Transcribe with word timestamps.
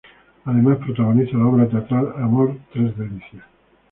Además 0.45 0.79
protagoniza 0.83 1.37
la 1.37 1.45
obra 1.45 1.69
teatral, 1.69 2.11
"Amor 2.17 2.57
tres 2.73 2.97
delicias". 2.97 3.43